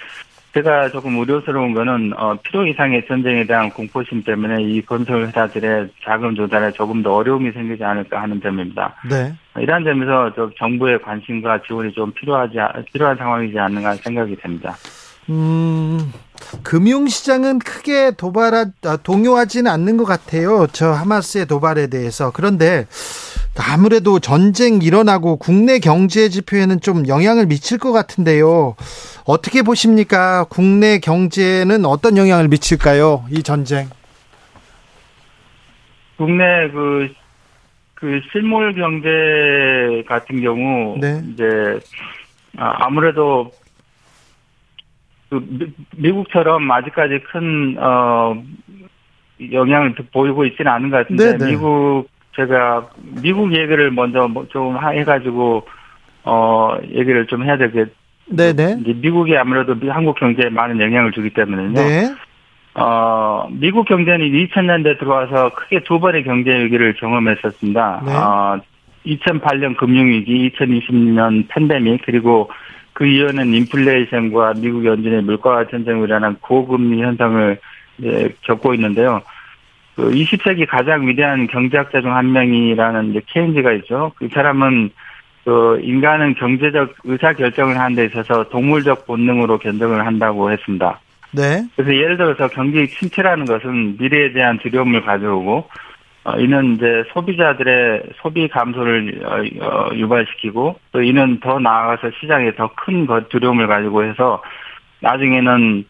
[0.56, 6.34] 제가 조금 우려스러운 거는, 어, 필요 이상의 전쟁에 대한 공포심 때문에 이 건설 회사들의 자금
[6.34, 8.94] 조달에 조금 더 어려움이 생기지 않을까 하는 점입니다.
[9.10, 9.34] 네.
[9.60, 12.54] 이러한 점에서 정부의 관심과 지원이 좀 필요하지,
[12.90, 14.74] 필요한 상황이지 않는가 생각이 됩니다.
[15.28, 15.98] 음,
[16.62, 18.66] 금융시장은 크게 도발하,
[19.02, 20.66] 동요하지는 않는 것 같아요.
[20.72, 22.30] 저 하마스의 도발에 대해서.
[22.32, 22.86] 그런데
[23.58, 28.76] 아무래도 전쟁 일어나고 국내 경제 지표에는 좀 영향을 미칠 것 같은데요.
[29.24, 30.44] 어떻게 보십니까?
[30.44, 33.24] 국내 경제는 어떤 영향을 미칠까요?
[33.30, 33.88] 이 전쟁.
[36.16, 37.08] 국내 그,
[37.94, 41.22] 그 실물 경제 같은 경우, 네.
[41.32, 41.44] 이제,
[42.56, 43.50] 아무래도
[45.28, 45.44] 그
[45.96, 48.42] 미, 국처럼 아직까지 큰, 어,
[49.52, 51.50] 영향을 보이고 있지는 않은 것 같은데 네네.
[51.50, 52.88] 미국 제가
[53.22, 55.66] 미국 얘기를 먼저 뭐좀 해가지고
[56.24, 57.88] 어 얘기를 좀 해야 되겠.
[58.26, 58.82] 네네.
[58.96, 61.72] 미국이 아무래도 한국 경제에 많은 영향을 주기 때문에요.
[61.72, 62.14] 네.
[62.74, 68.02] 어, 미국 경제는 2000년대 들어와서 크게 두 번의 경제 위기를 경험했었습니다.
[68.04, 68.12] 네.
[68.12, 68.60] 어,
[69.06, 72.50] 2008년 금융위기, 2020년 팬데믹, 그리고
[72.92, 77.58] 그 이후에는 인플레이션과 미국 연준의 물가 전쟁으로 인한 고금리 현상을
[77.98, 79.22] 이제 겪고 있는데요.
[79.96, 84.12] 그 20세기 가장 위대한 경제학자 중 한 명이라는 이제 케인즈가 있죠.
[84.16, 84.90] 그 사람은
[85.44, 91.00] 그 인간은 경제적 의사 결정을 하는 데 있어서 동물적 본능으로 견정을 한다고 했습니다.
[91.32, 91.64] 네.
[91.76, 95.68] 그래서 예를 들어서 경기 침체라는 것은 미래에 대한 두려움을 가져오고
[96.24, 102.68] 어, 이는 이제 소비자들의 소비 감소를 어, 어, 유발시키고 또 이는 더 나아가서 시장에 더
[102.74, 104.42] 큰 두려움을 가지고 해서
[105.00, 105.84] 나중에는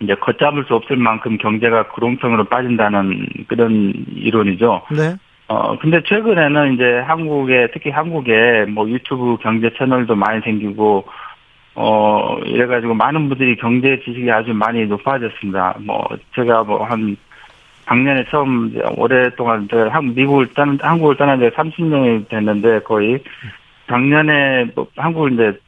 [0.00, 4.82] 이제 걷잡을 수 없을 만큼 경제가 구렁텅이로 빠진다는 그런 이론이죠.
[4.90, 5.16] 네.
[5.48, 11.06] 어, 근데 최근에는 이제 한국에, 특히 한국에 뭐 유튜브 경제 채널도 많이 생기고,
[11.74, 15.76] 어, 이래가지고 많은 분들이 경제 지식이 아주 많이 높아졌습니다.
[15.80, 17.16] 뭐, 제가 뭐 한,
[17.86, 23.18] 작년에 처음, 오랫동안, 제가 한, 미국을 떠난, 한국을 떠난 지 30년이 됐는데, 거의.
[23.88, 25.58] 작년에, 뭐, 한국을 이제,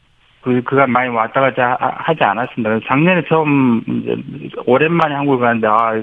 [0.42, 2.80] 그, 그간 많이 왔다 갔다 하- 하지 않았습니다.
[2.86, 4.16] 작년에 처음, 이제,
[4.66, 6.02] 오랜만에 한국을 갔는데, 아,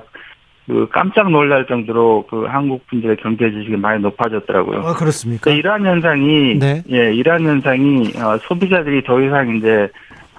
[0.67, 4.79] 그 깜짝 놀랄 정도로 그 한국 분들의 경제 지식이 많이 높아졌더라고요.
[4.81, 5.49] 아, 그렇습니까?
[5.49, 6.83] 이러한 현상이 네.
[6.91, 9.87] 예 이러한 현상이 어, 소비자들이 더 이상 이제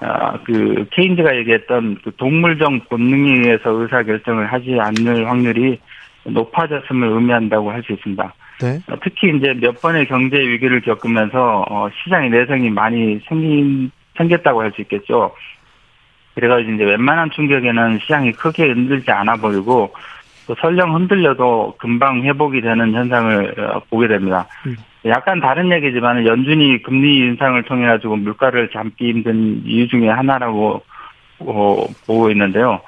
[0.00, 5.80] 아, 그 케인즈가 얘기했던 그 동물적 본능에 의해서 의사 결정을 하지 않을 확률이
[6.24, 8.34] 높아졌음을 의미한다고 할 수 있습니다.
[8.60, 8.80] 네.
[8.88, 14.72] 어, 특히 이제 몇 번의 경제 위기를 겪으면서 어, 시장의 내성이 많이 생긴 생겼다고 할
[14.72, 15.34] 수 있겠죠.
[16.34, 19.92] 그래가지고 이제 웬만한 충격에는 시장이 크게 흔들지 않아 보이고
[20.46, 24.46] 또 설령 흔들려도 금방 회복이 되는 현상을 어, 보게 됩니다.
[24.66, 24.76] 음.
[25.06, 30.82] 약간 다른 얘기지만 연준이 금리 인상을 통해 가지고 물가를 잡기 힘든 이유 중에 하나라고
[31.40, 32.80] 어, 보고 있는데요.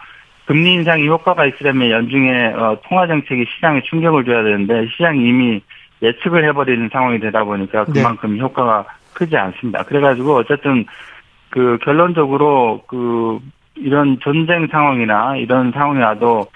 [0.51, 5.63] 금리 인상이 효과가 있으려면 연중의 어, 통화 정책이 시장에 충격을 줘야 되는데 시장이 이미
[6.03, 7.93] 예측을 해버리는 상황이 되다 보니까 네.
[7.93, 8.85] 그만큼 효과가
[9.15, 9.85] 크지 않습니다.
[9.85, 10.87] 그래가지고 어쨌든
[11.51, 13.39] 그 결론적으로 그
[13.77, 16.49] 이런 전쟁 상황이나 이런 상황이 와도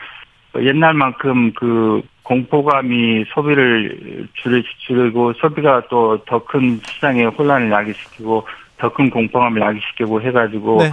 [0.58, 8.44] 옛날만큼 그 공포감이 소비를 줄이, 줄이고 소비가 또 더 큰 시장에 혼란을 야기시키고
[8.78, 10.90] 더 큰 공포감을 야기시키고 해가지고 네.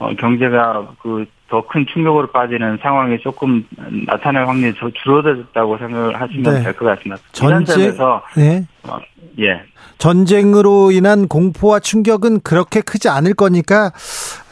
[0.00, 3.66] 어, 경제가 그 더 큰 충격으로 빠지는 상황이 조금
[4.06, 6.62] 나타날 확률이 더 줄어들었다고 생각을 하시면 네.
[6.62, 7.20] 될것 같습니다.
[7.32, 7.96] 전쟁,
[8.36, 8.66] 네.
[8.84, 8.98] 어,
[9.40, 9.60] 예.
[9.98, 13.92] 전쟁으로 인한 공포와 충격은 그렇게 크지 않을 거니까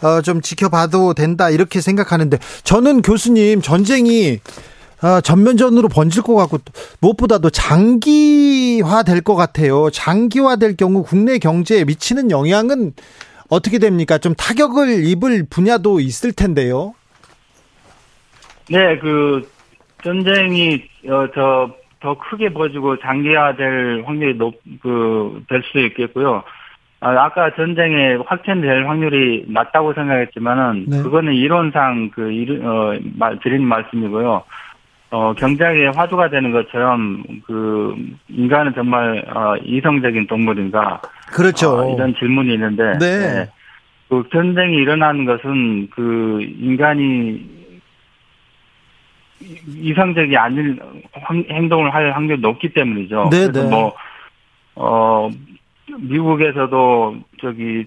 [0.03, 4.41] 어, 좀 지켜봐도 된다 이렇게 생각하는데 저는 교수님 전쟁이
[5.01, 6.59] 어, 전면전으로 번질 것 같고
[7.01, 9.91] 무엇보다도 장기화 될 것 같아요.
[9.91, 12.93] 장기화 될 경우 국내 경제에 미치는 영향은
[13.49, 14.19] 어떻게 됩니까?
[14.19, 16.95] 좀 타격을 입을 분야도 있을 텐데요.
[18.71, 19.49] 네, 그
[20.05, 26.45] 전쟁이 어, 저, 더 크게 벌어지고 장기화될 확률이 높, 그, 될 수도 있겠고요.
[27.01, 31.03] 아, 아까 전쟁에 확전될 확률이 낮다고 생각했지만은, 네.
[31.03, 34.43] 그거는 이론상 그, 이르- 어, 말, 드린 말씀이고요.
[35.11, 37.95] 어, 경제의 화두가 되는 것처럼, 그,
[38.29, 41.01] 인간은 정말, 어, 이성적인 동물인가.
[41.33, 41.79] 그렇죠.
[41.79, 43.49] 어, 이런 질문이 있는데, 네.
[44.11, 47.41] 그 전쟁이 일어나는 것은 그 인간이
[49.41, 50.79] 이- 이상적이 아닌
[51.13, 53.29] 황- 행동을 할 확률이 높기 때문이죠.
[53.31, 53.71] 네, 그래서 네.
[53.71, 53.95] 뭐,
[54.75, 55.31] 어,
[56.01, 57.87] 미국에서도 저기,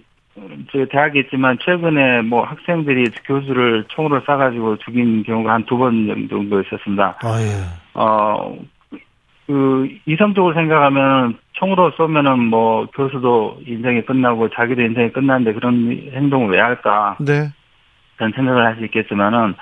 [0.72, 6.62] 저 대학에 있지만 최근에 뭐 학생들이 교수를 총으로 쏴가지고 죽인 경우가 한 두 번 정도
[6.62, 7.18] 있었습니다.
[7.22, 7.64] 아, 예.
[7.94, 8.58] 어,
[9.48, 16.60] 그, 이성적으로 생각하면 총으로 쏘면은 뭐 교수도 인생이 끝나고 자기도 인생이 끝나는데 그런 행동을 왜
[16.60, 17.18] 할까?
[17.20, 17.50] 네.
[18.16, 19.56] 그런 생각을 할 수 있겠지만은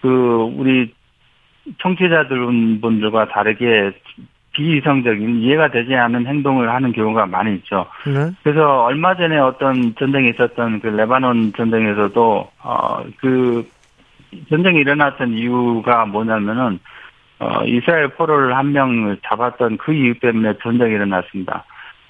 [0.00, 0.08] 그,
[0.56, 0.92] 우리
[1.80, 2.36] 청취자들
[2.80, 3.92] 분들과 다르게
[4.52, 7.86] 비이성적인 이해가 되지 않은 행동을 하는 경우가 많이 있죠.
[8.06, 8.30] 네.
[8.42, 13.66] 그래서 얼마 전에 어떤 전쟁이 있었던 그 레바논 전쟁에서도 어 그
[14.48, 16.78] 전쟁이 일어났던 이유가 뭐냐면은
[17.38, 21.64] 어 이스라엘 포로를 한 명을 잡았던 그 이유 때문에 전쟁이 일어났습니다.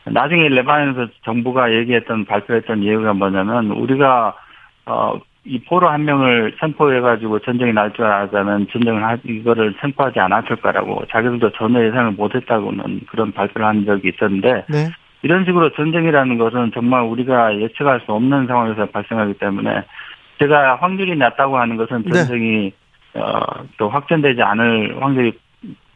[0.05, 4.35] 나중에 레바논에서 정부가 얘기했던 발표했던 이유가 뭐냐면 우리가
[4.87, 10.57] 어 이 포로 한 명을 선포해가지고 전쟁이 날 줄 알았다면 전쟁을 하, 이거를 선포하지 않았을
[10.57, 14.88] 거라고 자기들도 전혀 예상을 못했다고는 그런 발표를 한 적이 있었는데 네.
[15.22, 19.85] 이런 식으로 전쟁이라는 것은 정말 우리가 예측할 수 없는 상황에서 발생하기 때문에
[20.38, 22.12] 제가 확률이 낮다고 하는 것은 네.
[22.12, 22.72] 전쟁이
[23.14, 23.40] 어,
[23.78, 25.33] 또 확전되지 않을 확률이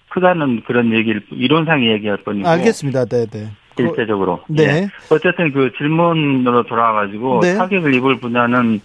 [0.08, 3.04] 크다는 그런 얘기를 이론상 얘기할 뿐이고 알겠습니다.
[3.06, 3.50] 네, 네.
[3.78, 4.42] 일체적으로.
[4.48, 4.62] 네.
[4.64, 4.88] 예.
[5.10, 7.54] 어쨌든 그 질문으로 돌아와가지고 네.
[7.54, 8.80] 타격을 입을 분야는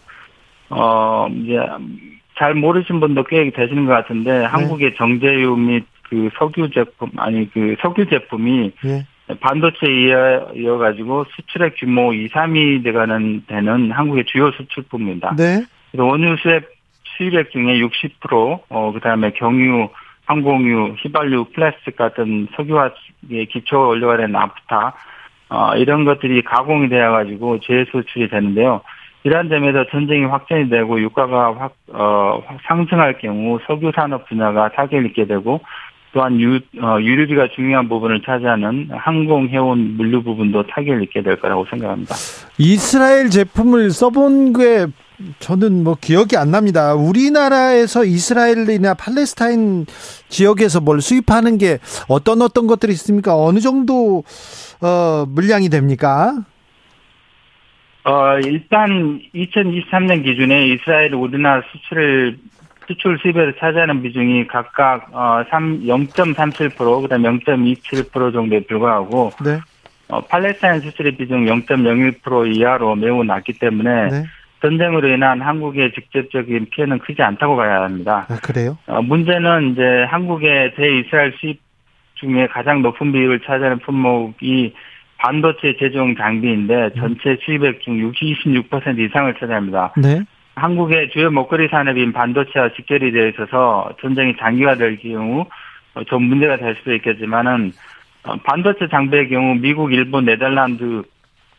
[0.72, 1.60] 어 이제
[2.38, 4.46] 잘 모르신 분도 꽤 되시는 것 같은데 네.
[4.46, 9.06] 한국의 정제유 및 그 석유 제품 아니 그 석유 제품이 예.
[9.40, 15.36] 반도체에 이어, 이어 가지고 수출액 규모 2, 3위 되가는 되는 한국의 주요 수출품입니다.
[15.38, 15.64] 네.
[15.92, 16.66] 그래서 원유 수입
[17.18, 19.90] 수입액 중에 60%, 어 그다음에 경유,
[20.26, 24.94] 항공유, 휘발유, 플라스틱 같은 석유화의 기초 원료가 된 나프타,
[25.50, 28.82] 어 이런 것들이 가공이 되어 가지고 재수출이 되는데요.
[29.24, 35.06] 이러한 점에서 전쟁이 확전이 되고 유가가 확, 어, 확 상승할 경우 석유 산업 분야가 타격을
[35.08, 35.62] 입게 되고
[36.14, 41.66] 또한 유, 어, 유류비가 중요한 부분을 차지하는 항공, 해운, 물류 부분도 타격을 입게 될 거라고
[41.70, 42.16] 생각합니다.
[42.58, 44.88] 이스라엘 제품을 써본 게
[45.40, 46.96] 저는 뭐 기억이 안 납니다.
[46.96, 49.86] 우리나라에서 이스라엘이나 팔레스타인
[50.30, 53.38] 지역에서 뭘 수입하는 게 어떤 어떤 것들이 있습니까?
[53.38, 54.24] 어느 정도
[54.82, 56.44] 어, 물량이 됩니까?
[58.04, 62.38] 어, 일단 2023년 기준에 이스라엘 우리나라 수출을
[62.88, 69.60] 수출 수입에서 차지하는 비중이 각각 어, 3, 0.37% 그다음 0.27% 정도에 불과하고 네.
[70.10, 74.26] 어, 팔레스타인 수출의 비중 0.01% 이하로 매우 낮기 때문에 네.
[74.62, 78.26] 전쟁으로 인한 한국의 직접적인 피해는 크지 않다고 봐야 합니다.
[78.30, 78.78] 아, 그래요?
[78.88, 81.60] 어, 문제는 이제 한국의 대이스라엘 수입
[82.16, 84.74] 중에 가장 높은 비율을 차지하는 품목이
[85.22, 89.94] 반도체 제조용 장비인데 전체 수입액 중26% 이상을 차지합니다.
[89.98, 90.22] 네.
[90.56, 95.46] 한국의 주요 먹거리 산업인 반도체와 직결이 되어 있어서 전쟁이 장기화될 경우
[95.94, 97.72] 어, 좀 문제가 될 수도 있겠지만은
[98.24, 101.04] 어, 반도체 장비의 경우 미국, 일본, 네덜란드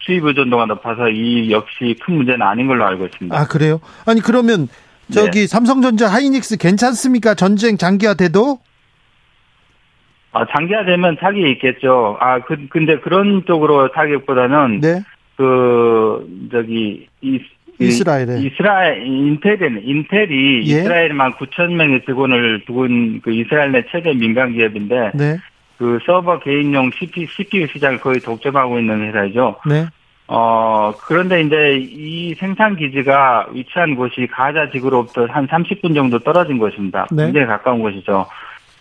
[0.01, 3.37] 수입 의존도가 높아서 이 역시 큰 문제는 아닌 걸로 알고 있습니다.
[3.37, 3.81] 아, 그래요?
[4.07, 4.69] 아니, 그러면
[5.13, 7.35] 저기 삼성전자 하이닉스 괜찮습니까?
[7.35, 8.59] 전쟁 장기화돼도?
[10.33, 12.17] 아, 장기화되면 타격이 있겠죠.
[12.21, 15.03] 아, 그, 근데 그런 쪽으로 타격보다는 네.
[15.37, 17.39] 그 저기 이,
[17.79, 18.41] 이- 이스라엘에.
[18.41, 20.81] 이스라엘 인텔은 인텔이 예.
[20.81, 25.37] 이스라엘만 9천 명의 직원을 두고 있는 그 이스라엘 내 최대 민간 기업인데 네.
[25.79, 29.57] 그 서버 개인용 CPU, CPU 시장을 거의 독점하고 있는 회사이죠.
[29.69, 29.87] 네.
[30.29, 37.07] 어 그런데 이제 이 생산 기지가 위치한 곳이 가자 지구로부터 한 30분 정도 떨어진 곳입니다.
[37.11, 37.25] 네.
[37.25, 38.27] 굉장히 가까운 곳이죠.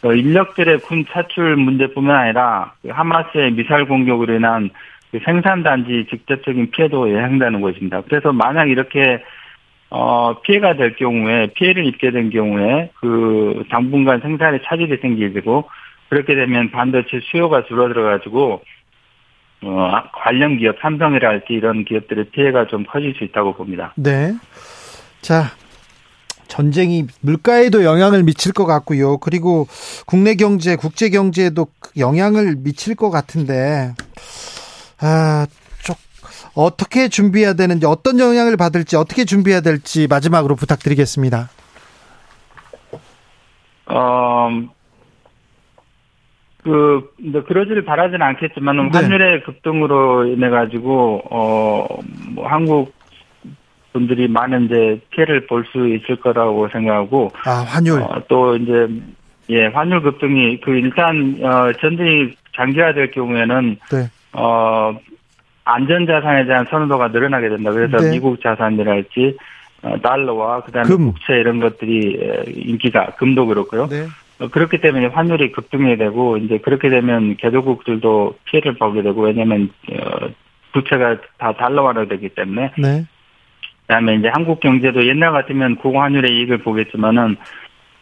[0.03, 4.69] 어, 인력들의 군 차출 문제뿐만 아니라 그 하마스의 미사일 공격으로 인한
[5.11, 8.01] 그 생산단지 직접적인 피해도 예상되는 곳입니다.
[8.01, 9.23] 그래서 만약 이렇게
[9.91, 15.69] 어, 피해가 될 경우에, 피해를 입게 된 경우에, 그, 당분간 생산에 차질이 생기게 되고,
[16.07, 18.61] 그렇게 되면 반도체 수요가 줄어들어가지고,
[19.63, 23.93] 어, 관련 기업, 삼성이랄지 이런 기업들의 피해가 좀 커질 수 있다고 봅니다.
[23.97, 24.31] 네.
[25.19, 25.51] 자,
[26.51, 29.19] 전쟁이 물가에도 영향을 미칠 것 같고요.
[29.19, 29.67] 그리고
[30.05, 33.93] 국내 경제, 국제 경제에도 영향을 미칠 것 같은데,
[34.99, 35.47] 아,
[35.81, 35.95] 쪽,
[36.53, 41.49] 어떻게 준비해야 되는지, 어떤 영향을 받을지, 어떻게 준비해야 될지 마지막으로 부탁드리겠습니다.
[43.85, 44.49] 어,
[46.63, 48.97] 그, 이제 그러지를 바라지는 않겠지만, 네.
[48.97, 51.87] 환율의 급등으로 인해가지고, 어,
[52.35, 53.00] 뭐, 한국
[53.93, 58.01] 분들이 많은 이제 피해를 볼 수 있을 거라고 생각하고, 아, 환율.
[58.01, 58.87] 어, 또 이제,
[59.49, 64.09] 예, 환율 급등이, 그 일단, 어, 전쟁이 장기화될 경우에는, 네.
[64.33, 64.97] 어,
[65.63, 67.71] 안전 자산에 대한 선호도가 늘어나게 된다.
[67.71, 68.11] 그래서 네.
[68.11, 69.37] 미국 자산이랄지,
[69.83, 71.11] 어, 달러와 그다음에 금.
[71.11, 73.87] 국채 이런 것들이 에, 인기가 금도 그렇고요.
[73.87, 74.05] 네.
[74.39, 80.27] 어, 그렇기 때문에 환율이 급등이 되고 이제 그렇게 되면 개도국들도 피해를 보게 되고 왜냐하면 어,
[80.73, 83.05] 부채가 다 달러화로 되기 때문에 네.
[83.91, 87.35] 그다음에 이제 한국 경제도 옛날 같으면 고환율의 이익을 보겠지만은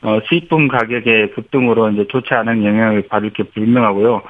[0.04, 4.22] 어, 수입품 가격의 급등으로 이제 좋지 않은 영향을 받을 게 불명하고요.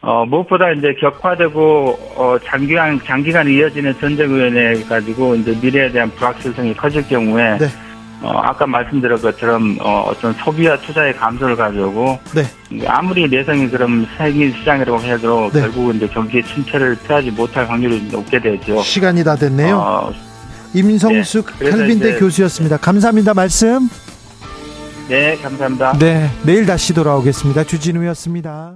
[0.00, 7.06] 어, 무엇보다 이제 격화되고, 어, 장기간, 장기간 이어지는 인해 가지고 이제 미래에 대한 불확실성이 커질
[7.06, 7.66] 경우에, 네.
[8.22, 12.86] 어, 아까 말씀드린 것처럼, 어, 어떤 소비와 투자의 감소를 가져오고, 네.
[12.88, 15.60] 아무리 내성이 그럼 세계 시장이라고 해도 네.
[15.60, 18.80] 결국은 이제 경기의 침체를 피하지 못할 확률이 높게 되죠.
[18.80, 19.76] 시간이 다 됐네요.
[19.76, 20.27] 어,
[20.74, 21.92] 임성숙 네.
[21.92, 22.76] 이제- 교수였습니다.
[22.76, 23.34] 감사합니다.
[23.34, 23.88] 말씀.
[25.08, 25.96] 네, 감사합니다.
[25.98, 26.30] 네.
[26.42, 27.64] 내일 다시 돌아오겠습니다.
[27.64, 28.74] 주진우였습니다.